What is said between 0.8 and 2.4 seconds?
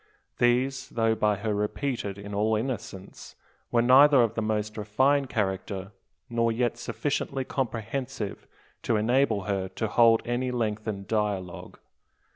though by her repeated in